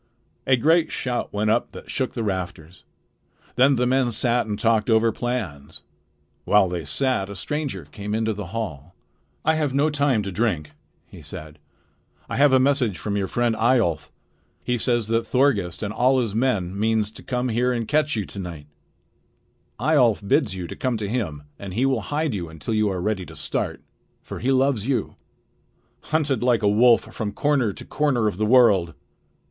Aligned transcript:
A 0.47 0.57
great 0.57 0.91
shout 0.91 1.31
went 1.31 1.51
up 1.51 1.73
that 1.73 1.91
shook 1.91 2.13
the 2.15 2.23
rafters. 2.23 2.85
Then 3.55 3.75
the 3.75 3.85
men 3.85 4.09
sat 4.09 4.47
and 4.47 4.57
talked 4.57 4.89
over 4.89 5.11
plans. 5.11 5.83
While 6.43 6.67
they 6.69 6.85
sat, 6.85 7.29
a 7.29 7.35
stranger 7.35 7.85
came 7.85 8.15
into 8.15 8.33
the 8.33 8.47
hall. 8.47 8.95
"I 9.45 9.53
have 9.53 9.75
no 9.75 9.91
time 9.91 10.23
to 10.23 10.31
drink," 10.31 10.71
he 11.05 11.21
said. 11.21 11.59
"I 12.27 12.37
have 12.37 12.51
a 12.51 12.59
message 12.59 12.97
from 12.97 13.15
your 13.15 13.27
friend 13.27 13.55
Eyjolf. 13.55 14.09
He 14.63 14.75
says 14.79 15.07
that 15.09 15.27
Thorgest 15.27 15.83
with 15.83 15.91
all 15.91 16.19
his 16.19 16.33
men 16.33 16.79
means 16.79 17.11
to 17.11 17.21
come 17.21 17.49
here 17.49 17.71
and 17.71 17.87
catch 17.87 18.15
you 18.15 18.25
to 18.25 18.39
night. 18.39 18.65
Eyjolf 19.79 20.27
bids 20.27 20.55
you 20.55 20.67
come 20.67 20.97
to 20.97 21.07
him, 21.07 21.43
and 21.59 21.75
he 21.75 21.85
will 21.85 22.01
hide 22.01 22.33
you 22.33 22.49
until 22.49 22.73
you 22.73 22.89
are 22.89 22.99
ready 22.99 23.23
to 23.27 23.35
start; 23.35 23.83
for 24.23 24.39
he 24.39 24.51
loves 24.51 24.87
you." 24.87 25.13
"Hunted 26.05 26.41
like 26.41 26.63
a 26.63 26.67
wolf 26.67 27.01
from 27.13 27.31
corner 27.33 27.71
to 27.73 27.85
corner 27.85 28.27
of 28.27 28.37
the 28.37 28.47
world!" 28.47 28.95